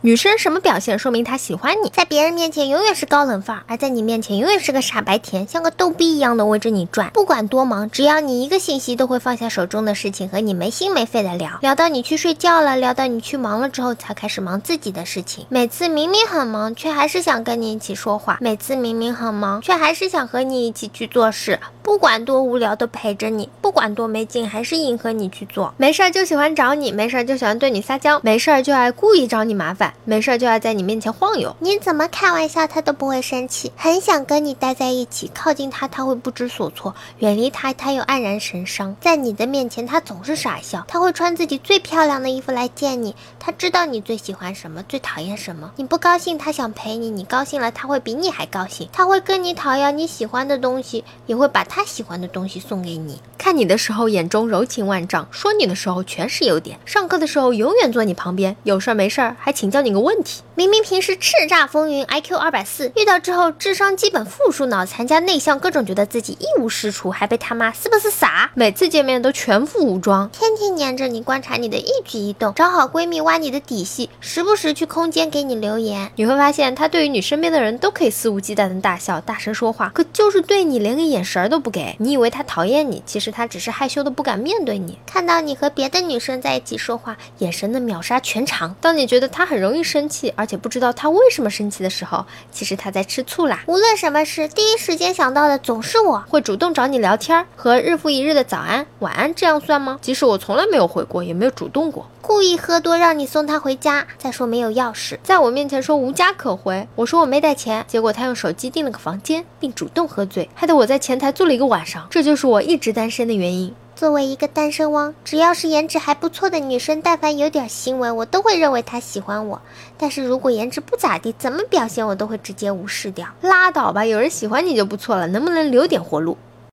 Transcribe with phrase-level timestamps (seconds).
[0.00, 1.88] 女生什么表现说明她喜欢你？
[1.88, 7.10] 在别人面前永远是高冷范儿，而在你面前永远是个傻白甜，像个逗逼一样的围着你转。
[7.10, 15.44] 不管多忙，只要你一个信息，都会放下手中的事情和你没心没肺的聊，聊到你去睡觉了，聊到你去忙了之后，才开始忙自己的事情。
[15.48, 21.58] 每次明明很忙，却还是想跟你一起说话；每次明明很忙，却还是想和你一起去做事。
[21.82, 23.48] 不管多无聊，都陪着你；
[23.78, 25.72] 管多没劲，还是迎合你去做。
[25.76, 29.94] 没事儿就喜欢找你，没事儿就喜欢对你撒娇，没事儿就爱故意找你麻烦。
[30.04, 38.96] 没事儿就爱在你面前晃悠，你怎么开玩笑他都不会生气，很想跟你待在一起，靠近他他会不知所措，远离他他又黯然神伤。
[39.00, 45.70] 在你的面前他总是傻笑，他会穿自己最漂亮的衣服来见你，他知道你最喜欢什么，最讨厌什么。
[45.76, 53.20] 你不高兴他想陪你，你高兴了他会比你还高兴，他会跟你讨要你喜欢的东西，也会把他喜欢的东西送给你。
[53.36, 56.80] 看你的时候眼中柔情万丈，说你的时候全是优点。
[56.84, 60.42] 上课的时候永远坐你旁边，有事儿没事儿还请教你个问题。
[60.56, 68.50] 明明平时叱咤风云，IQ 二百四，遇到之后智商基本负数脑残加内向，各种觉得自己一无是处，还被他妈是不是傻？
[68.54, 76.10] 每次见面都全副武装，天天黏着你，观察你的一举一动，找好闺蜜挖你的底细，时不时去空间给你留言。
[76.16, 81.94] 你会发现他对于你身边的人都可以肆无忌惮的大笑、大声说话，可就是对你连个眼神都不给。
[82.00, 84.10] 你以为他讨厌你，其实他只是害羞的。
[84.10, 88.74] 不敢面对你，看到你和别的女生在一起说话，眼神的秒杀全场。
[88.80, 93.62] 当你觉得他很容易生气，而且不知道他为什么生气的时候，其实他在吃醋啦。
[93.66, 99.98] 无论什么事，第一时间想到的总是我，会主动找你聊天，和日复一日的早安、晚安，这样算吗？
[100.02, 102.08] 即使我从来没有回过，也没有主动过。
[102.28, 106.86] 故意喝多让你送他回家，再说没有钥匙，在我面前说无家可回。
[106.94, 112.06] 我说我没带钱，结果他用手机订了个房间，并主动喝醉，害得我在前台坐了一个晚上。
[112.10, 113.74] 这就是我一直单身的原因。
[113.96, 119.62] 作为一个单身汪，只要是颜值还不错的女生，但凡有点行为，我都会认为她喜欢我。
[119.96, 123.26] 但是如果颜值不咋地，怎么表现我都会直接无视掉。
[123.40, 126.36] 拉倒吧，有人喜欢你就不错了，能不能留点活路？